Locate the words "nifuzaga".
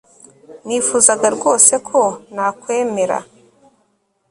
0.65-1.27